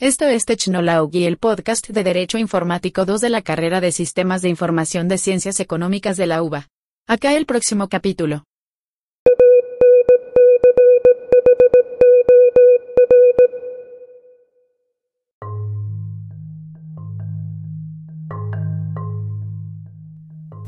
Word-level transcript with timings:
Esto 0.00 0.26
es 0.26 0.44
Technology, 0.44 1.26
el 1.26 1.38
podcast 1.38 1.88
de 1.88 2.04
Derecho 2.04 2.38
Informático 2.38 3.04
2 3.04 3.20
de 3.20 3.30
la 3.30 3.42
carrera 3.42 3.80
de 3.80 3.90
Sistemas 3.90 4.42
de 4.42 4.48
Información 4.48 5.08
de 5.08 5.18
Ciencias 5.18 5.58
Económicas 5.58 6.16
de 6.16 6.28
la 6.28 6.40
UBA. 6.40 6.68
Acá 7.08 7.34
el 7.34 7.46
próximo 7.46 7.88
capítulo. 7.88 8.44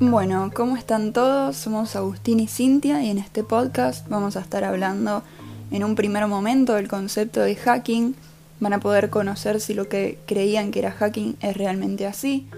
Bueno, 0.00 0.50
¿cómo 0.52 0.76
están 0.76 1.12
todos? 1.12 1.56
Somos 1.56 1.94
Agustín 1.94 2.40
y 2.40 2.48
Cintia 2.48 3.04
y 3.04 3.10
en 3.10 3.18
este 3.18 3.44
podcast 3.44 4.08
vamos 4.08 4.36
a 4.36 4.40
estar 4.40 4.64
hablando 4.64 5.22
en 5.70 5.84
un 5.84 5.94
primer 5.94 6.26
momento 6.26 6.74
del 6.74 6.88
concepto 6.88 7.38
de 7.42 7.54
hacking. 7.54 8.16
Van 8.60 8.74
a 8.74 8.80
poder 8.80 9.10
conocer 9.10 9.60
si 9.60 9.74
lo 9.74 9.88
que 9.88 10.18
creían 10.26 10.70
que 10.70 10.80
era 10.80 10.92
hacking 10.92 11.36
es 11.40 11.56
realmente 11.56 12.06
así. 12.06 12.48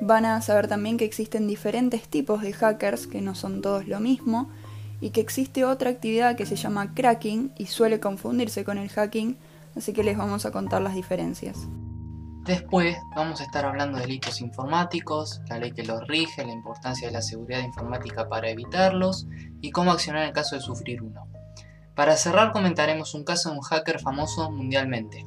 Van 0.00 0.24
a 0.24 0.40
saber 0.42 0.68
también 0.68 0.98
que 0.98 1.04
existen 1.04 1.48
diferentes 1.48 2.08
tipos 2.08 2.42
de 2.42 2.52
hackers, 2.52 3.06
que 3.06 3.20
no 3.20 3.34
son 3.34 3.62
todos 3.62 3.88
lo 3.88 4.00
mismo, 4.00 4.50
y 5.00 5.10
que 5.10 5.20
existe 5.20 5.64
otra 5.64 5.90
actividad 5.90 6.36
que 6.36 6.46
se 6.46 6.56
llama 6.56 6.94
cracking 6.94 7.52
y 7.56 7.66
suele 7.66 8.00
confundirse 8.00 8.64
con 8.64 8.78
el 8.78 8.90
hacking, 8.90 9.36
así 9.76 9.92
que 9.92 10.04
les 10.04 10.16
vamos 10.16 10.44
a 10.44 10.50
contar 10.50 10.82
las 10.82 10.94
diferencias. 10.94 11.56
Después 12.44 12.96
vamos 13.14 13.40
a 13.40 13.44
estar 13.44 13.64
hablando 13.64 13.98
de 13.98 14.04
delitos 14.04 14.40
informáticos, 14.40 15.40
la 15.48 15.58
ley 15.58 15.72
que 15.72 15.84
los 15.84 16.06
rige, 16.06 16.44
la 16.44 16.52
importancia 16.52 17.08
de 17.08 17.12
la 17.12 17.22
seguridad 17.22 17.60
informática 17.60 18.28
para 18.28 18.48
evitarlos 18.48 19.26
y 19.60 19.70
cómo 19.70 19.92
accionar 19.92 20.26
en 20.26 20.32
caso 20.32 20.56
de 20.56 20.62
sufrir 20.62 21.02
uno. 21.02 21.26
Para 22.00 22.16
cerrar 22.16 22.52
comentaremos 22.52 23.12
un 23.12 23.24
caso 23.24 23.50
de 23.50 23.56
un 23.56 23.60
hacker 23.60 24.00
famoso 24.00 24.50
mundialmente. 24.50 25.26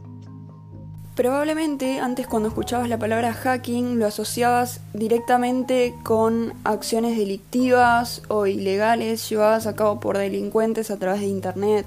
Probablemente 1.13 1.99
antes 1.99 2.25
cuando 2.25 2.49
escuchabas 2.49 2.89
la 2.89 2.97
palabra 2.97 3.31
hacking 3.31 3.99
lo 3.99 4.07
asociabas 4.07 4.81
directamente 4.91 5.93
con 6.01 6.51
acciones 6.63 7.15
delictivas 7.15 8.23
o 8.27 8.47
ilegales 8.47 9.29
llevadas 9.29 9.67
a 9.67 9.75
cabo 9.75 9.99
por 9.99 10.17
delincuentes 10.17 10.89
a 10.89 10.97
través 10.97 11.21
de 11.21 11.27
Internet, 11.27 11.85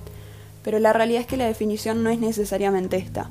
pero 0.62 0.78
la 0.78 0.92
realidad 0.92 1.22
es 1.22 1.26
que 1.26 1.36
la 1.36 1.46
definición 1.46 2.04
no 2.04 2.10
es 2.10 2.20
necesariamente 2.20 2.96
esta. 2.96 3.28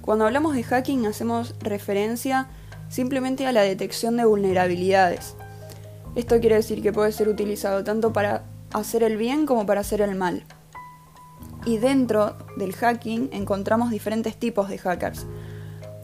Cuando 0.00 0.24
hablamos 0.24 0.54
de 0.54 0.62
hacking 0.62 1.04
hacemos 1.04 1.54
referencia 1.60 2.46
simplemente 2.88 3.46
a 3.46 3.52
la 3.52 3.60
detección 3.60 4.16
de 4.16 4.24
vulnerabilidades. 4.24 5.34
Esto 6.14 6.40
quiere 6.40 6.56
decir 6.56 6.80
que 6.80 6.94
puede 6.94 7.12
ser 7.12 7.28
utilizado 7.28 7.84
tanto 7.84 8.14
para 8.14 8.44
hacer 8.72 9.02
el 9.02 9.18
bien 9.18 9.44
como 9.44 9.66
para 9.66 9.82
hacer 9.82 10.00
el 10.00 10.14
mal. 10.14 10.46
Y 11.66 11.78
dentro 11.78 12.36
del 12.56 12.74
hacking 12.74 13.28
encontramos 13.32 13.90
diferentes 13.90 14.36
tipos 14.36 14.70
de 14.70 14.78
hackers. 14.78 15.26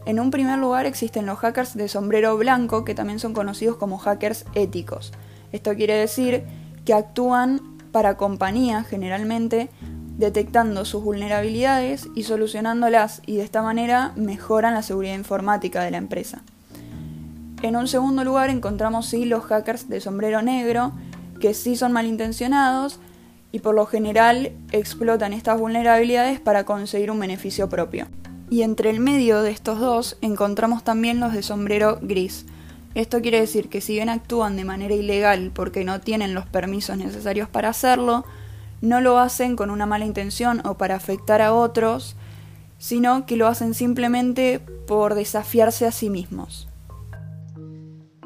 En 0.05 0.19
un 0.19 0.29
primer 0.29 0.59
lugar 0.59 0.85
existen 0.85 1.25
los 1.25 1.39
hackers 1.39 1.75
de 1.75 1.87
sombrero 1.87 2.37
blanco, 2.37 2.83
que 2.83 2.93
también 2.93 3.19
son 3.19 3.33
conocidos 3.33 3.77
como 3.77 3.97
hackers 3.97 4.45
éticos. 4.53 5.13
Esto 5.53 5.73
quiere 5.73 5.95
decir 5.95 6.43
que 6.83 6.93
actúan 6.93 7.61
para 7.93 8.17
compañía 8.17 8.83
generalmente 8.83 9.69
detectando 10.17 10.85
sus 10.85 11.03
vulnerabilidades 11.03 12.09
y 12.15 12.23
solucionándolas 12.23 13.21
y 13.25 13.37
de 13.37 13.43
esta 13.43 13.61
manera 13.61 14.11
mejoran 14.15 14.73
la 14.73 14.83
seguridad 14.83 15.15
informática 15.15 15.83
de 15.83 15.91
la 15.91 15.97
empresa. 15.97 16.41
En 17.61 17.77
un 17.77 17.87
segundo 17.87 18.25
lugar 18.25 18.49
encontramos 18.49 19.07
sí 19.07 19.23
los 19.23 19.45
hackers 19.45 19.87
de 19.87 20.01
sombrero 20.01 20.41
negro, 20.41 20.91
que 21.39 21.53
sí 21.53 21.77
son 21.77 21.93
malintencionados 21.93 22.99
y 23.53 23.59
por 23.59 23.75
lo 23.75 23.85
general 23.85 24.51
explotan 24.71 25.31
estas 25.31 25.59
vulnerabilidades 25.59 26.39
para 26.39 26.65
conseguir 26.65 27.11
un 27.11 27.19
beneficio 27.19 27.69
propio. 27.69 28.07
Y 28.49 28.63
entre 28.63 28.89
el 28.89 28.99
medio 28.99 29.43
de 29.43 29.51
estos 29.51 29.79
dos 29.79 30.17
encontramos 30.21 30.83
también 30.83 31.19
los 31.19 31.33
de 31.33 31.43
sombrero 31.43 31.99
gris. 32.01 32.47
Esto 32.95 33.21
quiere 33.21 33.39
decir 33.39 33.69
que 33.69 33.79
si 33.79 33.93
bien 33.93 34.09
actúan 34.09 34.57
de 34.57 34.65
manera 34.65 34.95
ilegal 34.95 35.51
porque 35.53 35.85
no 35.85 36.01
tienen 36.01 36.33
los 36.33 36.47
permisos 36.47 36.97
necesarios 36.97 37.47
para 37.47 37.69
hacerlo, 37.69 38.25
no 38.81 39.01
lo 39.01 39.19
hacen 39.19 39.55
con 39.55 39.69
una 39.69 39.85
mala 39.85 40.05
intención 40.05 40.65
o 40.65 40.73
para 40.73 40.95
afectar 40.95 41.43
a 41.43 41.53
otros, 41.53 42.15
sino 42.79 43.27
que 43.27 43.37
lo 43.37 43.47
hacen 43.47 43.75
simplemente 43.75 44.61
por 44.87 45.13
desafiarse 45.13 45.85
a 45.85 45.91
sí 45.91 46.09
mismos. 46.09 46.67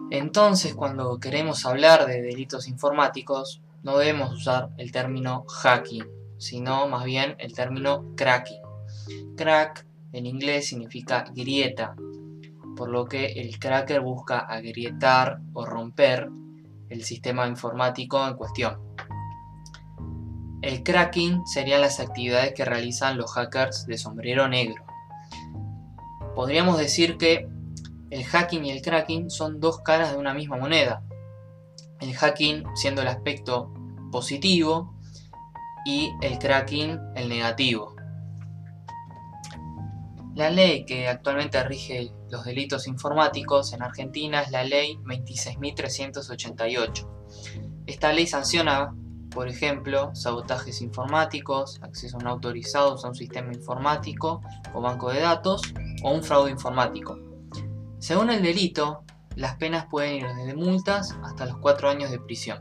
Entonces, 0.09 0.73
cuando 0.73 1.19
queremos 1.19 1.65
hablar 1.65 2.05
de 2.05 2.21
delitos 2.21 2.69
informáticos, 2.69 3.61
no 3.83 3.97
debemos 3.97 4.33
usar 4.33 4.69
el 4.77 4.91
término 4.91 5.45
hacking, 5.47 6.05
sino 6.37 6.87
más 6.87 7.03
bien 7.05 7.35
el 7.39 7.53
término 7.53 8.13
cracking. 8.15 8.61
Crack 9.35 9.85
en 10.11 10.25
inglés 10.25 10.67
significa 10.67 11.25
grieta, 11.33 11.95
por 12.75 12.89
lo 12.89 13.05
que 13.05 13.25
el 13.25 13.59
cracker 13.59 14.01
busca 14.01 14.39
agrietar 14.39 15.39
o 15.53 15.65
romper 15.65 16.29
el 16.89 17.03
sistema 17.03 17.47
informático 17.47 18.25
en 18.27 18.35
cuestión. 18.35 18.79
El 20.61 20.83
cracking 20.83 21.45
serían 21.45 21.81
las 21.81 21.99
actividades 21.99 22.53
que 22.53 22.65
realizan 22.65 23.17
los 23.17 23.31
hackers 23.33 23.85
de 23.85 23.97
sombrero 23.97 24.47
negro. 24.47 24.83
Podríamos 26.35 26.77
decir 26.77 27.17
que 27.17 27.47
el 28.09 28.23
hacking 28.23 28.65
y 28.65 28.71
el 28.71 28.81
cracking 28.81 29.29
son 29.29 29.59
dos 29.59 29.81
caras 29.81 30.11
de 30.11 30.17
una 30.17 30.33
misma 30.33 30.57
moneda. 30.57 31.03
El 31.99 32.15
hacking 32.15 32.63
siendo 32.75 33.01
el 33.01 33.07
aspecto 33.07 33.73
positivo 34.11 34.93
y 35.85 36.11
el 36.21 36.37
cracking 36.39 36.99
el 37.15 37.29
negativo. 37.29 37.95
La 40.35 40.49
ley 40.49 40.85
que 40.85 41.07
actualmente 41.07 41.63
rige 41.63 42.11
los 42.29 42.43
delitos 42.45 42.87
informáticos 42.87 43.73
en 43.73 43.81
Argentina 43.81 44.41
es 44.41 44.51
la 44.51 44.63
ley 44.63 44.97
26.388. 45.03 47.07
Esta 47.87 48.13
ley 48.13 48.27
sanciona 48.27 48.93
por 49.37 49.47
ejemplo, 49.47 50.15
sabotajes 50.15 50.81
informáticos, 50.81 51.79
acceso 51.83 52.17
no 52.17 52.31
autorizados 52.31 53.05
a 53.05 53.09
un 53.09 53.13
sistema 53.13 53.53
informático 53.53 54.41
o 54.73 54.81
banco 54.81 55.11
de 55.11 55.19
datos 55.19 55.61
o 56.03 56.11
un 56.11 56.23
fraude 56.23 56.49
informático. 56.49 57.19
Según 57.99 58.31
el 58.31 58.41
delito, 58.41 59.03
las 59.37 59.55
penas 59.55 59.85
pueden 59.85 60.15
ir 60.15 60.27
desde 60.35 60.55
multas 60.55 61.15
hasta 61.23 61.45
los 61.45 61.57
4 61.59 61.89
años 61.89 62.09
de 62.09 62.19
prisión. 62.19 62.57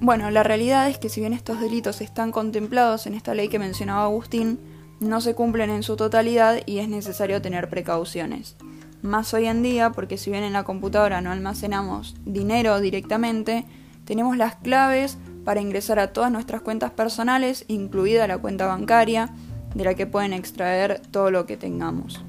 Bueno, 0.00 0.30
la 0.30 0.42
realidad 0.42 0.88
es 0.88 0.98
que 0.98 1.10
si 1.10 1.20
bien 1.20 1.34
estos 1.34 1.60
delitos 1.60 2.00
están 2.00 2.32
contemplados 2.32 3.06
en 3.06 3.14
esta 3.14 3.34
ley 3.34 3.48
que 3.48 3.58
mencionaba 3.58 4.04
Agustín, 4.04 4.58
no 5.00 5.20
se 5.20 5.34
cumplen 5.34 5.70
en 5.70 5.82
su 5.82 5.96
totalidad 5.96 6.60
y 6.64 6.78
es 6.78 6.88
necesario 6.88 7.42
tener 7.42 7.68
precauciones. 7.68 8.56
Más 9.02 9.34
hoy 9.34 9.46
en 9.46 9.62
día, 9.62 9.90
porque 9.90 10.16
si 10.16 10.30
bien 10.30 10.42
en 10.42 10.54
la 10.54 10.64
computadora 10.64 11.20
no 11.20 11.32
almacenamos 11.32 12.16
dinero 12.24 12.80
directamente, 12.80 13.66
tenemos 14.04 14.36
las 14.36 14.56
claves 14.56 15.18
para 15.44 15.60
ingresar 15.60 15.98
a 15.98 16.12
todas 16.12 16.32
nuestras 16.32 16.62
cuentas 16.62 16.92
personales, 16.92 17.64
incluida 17.68 18.26
la 18.26 18.38
cuenta 18.38 18.66
bancaria, 18.66 19.34
de 19.74 19.84
la 19.84 19.94
que 19.94 20.06
pueden 20.06 20.32
extraer 20.32 21.02
todo 21.10 21.30
lo 21.30 21.44
que 21.44 21.56
tengamos. 21.56 22.24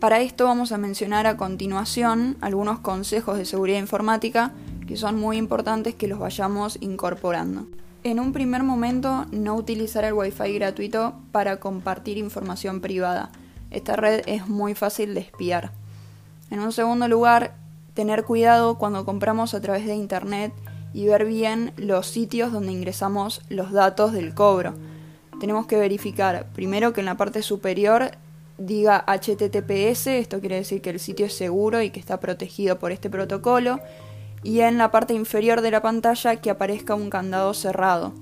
Para 0.00 0.20
esto 0.20 0.44
vamos 0.44 0.72
a 0.72 0.78
mencionar 0.78 1.26
a 1.26 1.38
continuación 1.38 2.36
algunos 2.42 2.80
consejos 2.80 3.38
de 3.38 3.46
seguridad 3.46 3.78
informática 3.78 4.52
que 4.86 4.96
son 4.98 5.18
muy 5.18 5.38
importantes 5.38 5.94
que 5.94 6.06
los 6.06 6.18
vayamos 6.18 6.76
incorporando. 6.82 7.66
En 8.04 8.20
un 8.20 8.34
primer 8.34 8.62
momento, 8.62 9.24
no 9.32 9.54
utilizar 9.54 10.04
el 10.04 10.12
Wi-Fi 10.12 10.52
gratuito 10.52 11.14
para 11.32 11.60
compartir 11.60 12.18
información 12.18 12.82
privada. 12.82 13.30
Esta 13.70 13.96
red 13.96 14.22
es 14.26 14.48
muy 14.48 14.74
fácil 14.74 15.14
de 15.14 15.20
espiar. 15.20 15.72
En 16.50 16.60
un 16.60 16.72
segundo 16.72 17.08
lugar, 17.08 17.56
tener 17.94 18.24
cuidado 18.24 18.76
cuando 18.76 19.06
compramos 19.06 19.54
a 19.54 19.62
través 19.62 19.86
de 19.86 19.94
Internet 19.94 20.52
y 20.92 21.06
ver 21.06 21.24
bien 21.24 21.72
los 21.78 22.06
sitios 22.06 22.52
donde 22.52 22.72
ingresamos 22.72 23.40
los 23.48 23.72
datos 23.72 24.12
del 24.12 24.34
cobro. 24.34 24.74
Tenemos 25.40 25.66
que 25.66 25.78
verificar 25.78 26.46
primero 26.52 26.92
que 26.92 27.00
en 27.00 27.06
la 27.06 27.16
parte 27.16 27.42
superior 27.42 28.12
diga 28.58 29.04
HTTPS, 29.06 30.06
esto 30.08 30.40
quiere 30.40 30.56
decir 30.56 30.80
que 30.80 30.90
el 30.90 31.00
sitio 31.00 31.26
es 31.26 31.36
seguro 31.36 31.82
y 31.82 31.90
que 31.90 32.00
está 32.00 32.20
protegido 32.20 32.78
por 32.78 32.92
este 32.92 33.10
protocolo, 33.10 33.80
y 34.42 34.60
en 34.60 34.78
la 34.78 34.90
parte 34.90 35.14
inferior 35.14 35.60
de 35.60 35.70
la 35.70 35.82
pantalla 35.82 36.36
que 36.36 36.50
aparezca 36.50 36.94
un 36.94 37.10
candado 37.10 37.52
cerrado. 37.54 38.12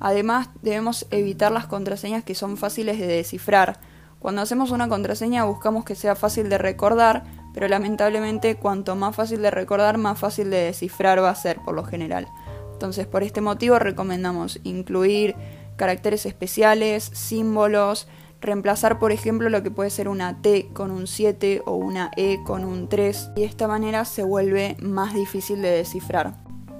Además, 0.00 0.50
debemos 0.62 1.06
evitar 1.10 1.52
las 1.52 1.66
contraseñas 1.66 2.24
que 2.24 2.34
son 2.34 2.56
fáciles 2.56 2.98
de 2.98 3.06
descifrar. 3.06 3.80
Cuando 4.18 4.42
hacemos 4.42 4.70
una 4.70 4.88
contraseña 4.88 5.44
buscamos 5.44 5.84
que 5.84 5.94
sea 5.94 6.16
fácil 6.16 6.48
de 6.48 6.58
recordar, 6.58 7.24
pero 7.54 7.68
lamentablemente 7.68 8.56
cuanto 8.56 8.96
más 8.96 9.16
fácil 9.16 9.40
de 9.42 9.50
recordar, 9.50 9.98
más 9.98 10.18
fácil 10.18 10.50
de 10.50 10.58
descifrar 10.58 11.22
va 11.22 11.30
a 11.30 11.34
ser 11.34 11.58
por 11.64 11.74
lo 11.74 11.84
general. 11.84 12.28
Entonces 12.72 13.06
por 13.06 13.22
este 13.22 13.40
motivo 13.40 13.78
recomendamos 13.78 14.60
incluir 14.62 15.34
caracteres 15.76 16.26
especiales, 16.26 17.04
símbolos, 17.14 18.08
reemplazar 18.46 18.98
por 18.98 19.12
ejemplo 19.12 19.50
lo 19.50 19.62
que 19.62 19.70
puede 19.70 19.90
ser 19.90 20.08
una 20.08 20.40
T 20.40 20.68
con 20.72 20.90
un 20.90 21.06
7 21.06 21.62
o 21.66 21.74
una 21.74 22.10
E 22.16 22.38
con 22.44 22.64
un 22.64 22.88
3 22.88 23.30
y 23.36 23.40
de 23.40 23.46
esta 23.46 23.68
manera 23.68 24.04
se 24.04 24.22
vuelve 24.22 24.76
más 24.80 25.12
difícil 25.14 25.60
de 25.60 25.70
descifrar. 25.70 26.34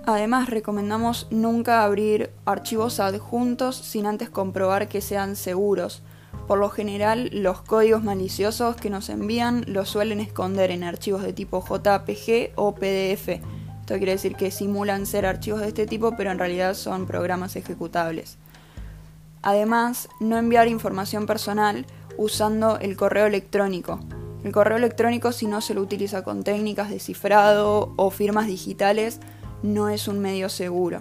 Además 0.06 0.48
recomendamos 0.48 1.26
nunca 1.30 1.82
abrir 1.82 2.30
archivos 2.44 3.00
adjuntos 3.00 3.76
sin 3.76 4.06
antes 4.06 4.30
comprobar 4.30 4.88
que 4.88 5.00
sean 5.00 5.36
seguros 5.36 6.02
Por 6.46 6.58
lo 6.58 6.70
general, 6.70 7.28
los 7.32 7.62
códigos 7.62 8.04
maliciosos 8.04 8.76
que 8.76 8.88
nos 8.88 9.08
envían 9.08 9.64
los 9.66 9.88
suelen 9.88 10.20
esconder 10.20 10.70
en 10.70 10.84
archivos 10.84 11.22
de 11.22 11.32
tipo 11.32 11.60
JPG 11.60 12.52
o 12.54 12.74
PDF. 12.76 13.40
Esto 13.80 13.96
quiere 13.96 14.12
decir 14.12 14.36
que 14.36 14.52
simulan 14.52 15.06
ser 15.06 15.26
archivos 15.26 15.60
de 15.60 15.68
este 15.68 15.86
tipo, 15.86 16.16
pero 16.16 16.30
en 16.30 16.38
realidad 16.38 16.74
son 16.74 17.06
programas 17.06 17.56
ejecutables. 17.56 18.38
Además, 19.46 20.08
no 20.18 20.38
enviar 20.38 20.66
información 20.66 21.24
personal 21.24 21.86
usando 22.18 22.80
el 22.80 22.96
correo 22.96 23.26
electrónico. 23.26 24.00
El 24.42 24.50
correo 24.50 24.76
electrónico, 24.76 25.30
si 25.30 25.46
no 25.46 25.60
se 25.60 25.72
lo 25.72 25.82
utiliza 25.82 26.24
con 26.24 26.42
técnicas 26.42 26.90
de 26.90 26.98
cifrado 26.98 27.92
o 27.94 28.10
firmas 28.10 28.48
digitales, 28.48 29.20
no 29.62 29.88
es 29.88 30.08
un 30.08 30.18
medio 30.18 30.48
seguro. 30.48 30.98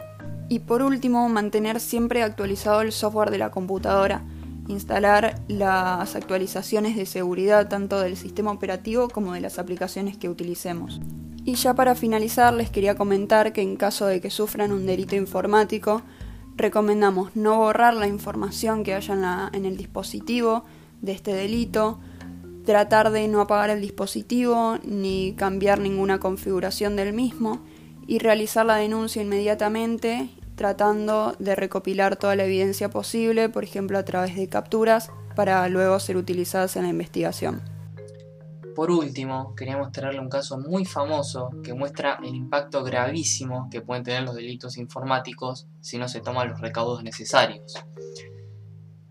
Y 0.48 0.60
por 0.60 0.84
último, 0.84 1.28
mantener 1.28 1.80
siempre 1.80 2.22
actualizado 2.22 2.82
el 2.82 2.92
software 2.92 3.32
de 3.32 3.40
la 3.40 3.50
computadora 3.50 4.24
instalar 4.68 5.42
las 5.48 6.16
actualizaciones 6.16 6.96
de 6.96 7.08
seguridad 7.08 7.68
tanto 7.68 8.00
del 8.00 8.16
sistema 8.16 8.52
operativo 8.52 9.10
como 9.10 9.34
de 9.34 9.42
las 9.42 9.58
aplicaciones 9.58 10.18
que 10.18 10.30
utilicemos. 10.30 11.02
Y 11.46 11.56
ya 11.56 11.74
para 11.74 11.96
finalizar 11.96 12.54
les 12.54 12.70
quería 12.70 12.94
comentar 12.94 13.54
que 13.54 13.64
en 13.64 13.76
caso 13.76 14.06
de 14.06 14.22
que 14.22 14.30
sufran 14.30 14.72
un 14.72 14.86
delito 14.86 15.16
informático, 15.16 16.04
recomendamos 16.56 17.36
no 17.36 17.58
borrar 17.58 17.94
la 17.94 18.08
información 18.08 18.84
que 18.84 18.94
haya 18.94 19.50
en, 19.54 19.66
el 19.66 19.78
dispositivo 19.78 20.64
de 21.02 21.12
este 21.12 21.34
delito, 21.34 22.00
tratar 22.66 23.12
de 23.12 23.28
no 23.28 23.42
apagar 23.42 23.70
el 23.70 23.82
dispositivo 23.82 24.78
ni 24.84 25.34
cambiar 25.38 25.80
ninguna 25.80 26.20
configuración 26.20 26.96
del 26.96 27.14
mismo 27.14 27.60
y 28.08 28.20
realizar 28.20 28.66
la 28.66 28.76
denuncia 28.76 29.22
inmediatamente 29.22 30.30
tratando 30.56 31.36
de 31.38 31.56
recopilar 31.56 32.16
toda 32.16 32.36
la 32.36 32.46
evidencia 32.46 32.90
posible, 32.90 33.50
por 33.50 33.64
ejemplo 33.64 33.98
a 33.98 34.04
través 34.04 34.36
de 34.36 34.48
capturas, 34.48 35.12
para 35.36 35.68
luego 35.68 36.00
ser 36.00 36.18
utilizadas 36.18 36.78
en 36.78 36.84
la 36.84 36.90
investigación. 36.90 37.75
Por 38.76 38.92
último, 38.92 39.56
queríamos 39.56 39.94
traerle 39.94 40.20
un 40.20 40.30
caso 40.30 40.58
muy 40.58 40.84
famoso 40.84 41.50
que 41.64 41.74
muestra 41.74 42.20
el 42.22 42.36
impacto 42.36 42.84
gravísimo 42.84 43.70
que 43.72 43.80
pueden 43.80 44.04
tener 44.04 44.24
los 44.24 44.36
delitos 44.36 44.78
informáticos 44.78 45.66
si 45.80 45.98
no 45.98 46.10
se 46.10 46.20
toman 46.20 46.50
los 46.50 46.60
recaudos 46.60 47.02
necesarios. 47.02 47.76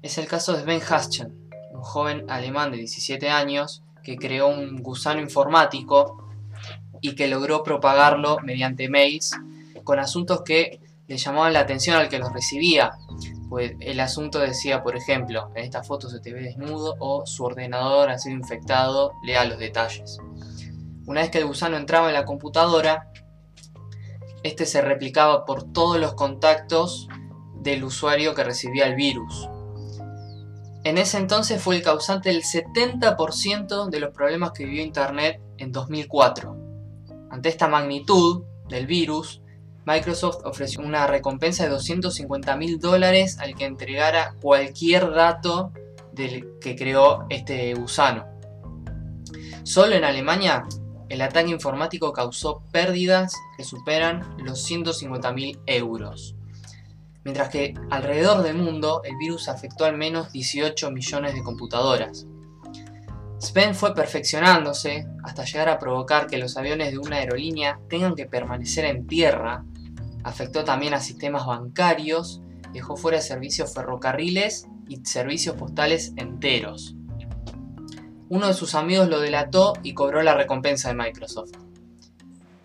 Es 0.02 0.19
el 0.19 0.26
caso 0.26 0.52
de 0.52 0.62
Sven 0.62 0.82
Haschen, 0.87 1.50
un 1.72 1.81
joven 1.81 2.31
alemán 2.31 2.72
de 2.72 2.76
17 2.76 3.31
años 3.31 3.82
que 4.02 4.16
creó 4.16 4.49
un 4.49 4.82
gusano 4.82 5.22
informático 5.22 6.28
y 7.00 7.14
que 7.14 7.26
logró 7.26 7.62
propagarlo 7.62 8.37
mediante 8.43 8.90
mails 8.90 9.34
con 9.82 9.99
asuntos 9.99 10.43
que 10.43 10.78
le 11.06 11.17
llamaban 11.17 11.53
la 11.53 11.61
atención 11.61 11.97
al 11.97 12.09
que 12.09 12.19
los 12.19 12.33
recibía, 12.33 12.93
pues 13.49 13.73
el 13.81 14.01
asunto 14.01 14.39
decía, 14.39 14.83
por 14.83 14.97
ejemplo, 14.97 15.51
en 15.55 15.65
esta 15.65 15.83
foto 15.83 16.09
se 16.09 16.21
te 16.21 16.33
ve 16.33 16.41
desnudo 16.41 16.97
o 16.99 17.27
su 17.27 17.45
ordenador 17.45 18.11
ha 18.11 18.19
sido 18.19 18.37
infectado, 18.37 19.12
lea 19.23 19.45
los 19.45 19.59
detalles. 19.59 20.19
Una 21.06 21.21
vez 21.21 21.31
que 21.31 21.39
el 21.39 21.47
gusano 21.47 21.77
entraba 21.77 22.09
en 22.09 22.15
la 22.15 22.25
computadora, 22.25 23.11
este 24.43 24.67
se 24.67 24.81
replicaba 24.81 25.45
por 25.45 25.73
todos 25.73 26.01
los 26.01 26.15
contactos 26.15 27.09
del 27.61 27.85
usuario 27.85 28.35
que 28.35 28.45
recibía 28.45 28.87
el 28.87 28.95
virus. 28.95 29.49
En 30.85 30.99
ese 30.99 31.17
entonces 31.17 31.62
fue 31.62 31.77
el 31.77 31.83
causante 31.83 32.29
del 32.29 32.43
70% 32.43 33.89
de 33.89 34.01
los 34.01 34.15
problemas 34.15 34.53
que 34.53 34.65
vivió 34.67 34.83
Internet 34.83 35.41
en 35.56 35.73
2004. 35.73 36.56
Ante 37.31 37.49
esta 37.49 37.69
magnitud 37.69 38.45
del 38.69 38.87
virus, 38.87 39.41
Microsoft 39.86 40.44
ofreció 40.44 40.81
una 40.81 41.06
recompensa 41.06 41.64
de 41.64 41.70
250 41.70 42.56
mil 42.56 42.78
dólares 42.78 43.38
al 43.38 43.54
que 43.54 43.66
entregara 43.66 44.34
cualquier 44.40 45.10
dato 45.10 45.72
del 46.12 46.58
que 46.60 46.75
creó 46.75 47.26
este 47.28 47.75
gusano. 47.75 48.26
Solo 49.62 49.94
en 49.94 50.04
Alemania, 50.04 50.64
el 51.08 51.20
ataque 51.20 51.50
informático 51.50 52.12
causó 52.12 52.62
pérdidas 52.72 53.34
que 53.56 53.64
superan 53.64 54.36
los 54.38 54.62
150 54.62 55.32
mil 55.32 55.58
euros. 55.66 56.34
Mientras 57.25 57.48
que 57.48 57.75
alrededor 57.90 58.42
del 58.42 58.56
mundo 58.56 59.02
el 59.04 59.16
virus 59.16 59.48
afectó 59.48 59.84
al 59.84 59.96
menos 59.96 60.32
18 60.32 60.90
millones 60.90 61.34
de 61.34 61.42
computadoras. 61.42 62.26
Sven 63.38 63.75
fue 63.75 63.94
perfeccionándose 63.94 65.06
hasta 65.22 65.44
llegar 65.44 65.69
a 65.69 65.78
provocar 65.78 66.26
que 66.26 66.38
los 66.38 66.56
aviones 66.56 66.90
de 66.90 66.98
una 66.98 67.16
aerolínea 67.16 67.78
tengan 67.90 68.14
que 68.14 68.26
permanecer 68.26 68.86
en 68.86 69.06
tierra 69.06 69.64
Afectó 70.25 70.65
también 70.65 70.94
a 70.94 71.00
sistemas 71.00 71.47
bancarios, 71.47 72.41
dejó 72.73 72.97
fuera 72.97 73.21
servicios 73.21 73.73
ferrocarriles 73.73 74.67
y 74.88 74.97
servicios 75.05 75.55
postales 75.56 76.12
enteros. 76.17 76.97
Uno 78.31 78.49
de 78.49 78.55
sus 78.55 78.75
amigos 78.75 79.09
lo 79.09 79.21
delató 79.21 79.75
y 79.82 79.94
cobró 79.94 80.23
la 80.23 80.35
recompensa 80.35 80.88
de 80.88 80.94
Microsoft. 80.94 81.53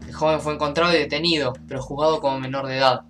El 0.07 0.13
joven 0.13 0.39
fue 0.39 0.53
encontrado 0.53 0.95
y 0.95 0.97
detenido, 0.97 1.53
pero 1.67 1.81
juzgado 1.81 2.21
como 2.21 2.39
menor 2.39 2.65
de 2.65 2.77
edad. 2.77 3.01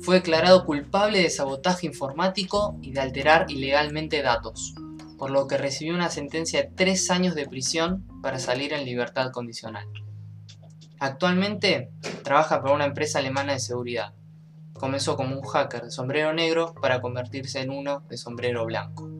Fue 0.00 0.16
declarado 0.16 0.64
culpable 0.64 1.20
de 1.20 1.30
sabotaje 1.30 1.86
informático 1.86 2.76
y 2.82 2.92
de 2.92 3.00
alterar 3.00 3.50
ilegalmente 3.50 4.22
datos, 4.22 4.74
por 5.18 5.30
lo 5.30 5.46
que 5.46 5.58
recibió 5.58 5.94
una 5.94 6.10
sentencia 6.10 6.62
de 6.62 6.70
tres 6.74 7.10
años 7.10 7.34
de 7.34 7.46
prisión 7.46 8.04
para 8.22 8.38
salir 8.38 8.72
en 8.72 8.84
libertad 8.84 9.30
condicional. 9.30 9.86
Actualmente 11.04 11.90
trabaja 12.22 12.62
para 12.62 12.74
una 12.74 12.86
empresa 12.86 13.18
alemana 13.18 13.52
de 13.52 13.58
seguridad. 13.58 14.14
Comenzó 14.72 15.18
como 15.18 15.38
un 15.38 15.46
hacker 15.46 15.82
de 15.82 15.90
sombrero 15.90 16.32
negro 16.32 16.74
para 16.80 17.02
convertirse 17.02 17.60
en 17.60 17.68
uno 17.68 18.00
de 18.08 18.16
sombrero 18.16 18.64
blanco. 18.64 19.13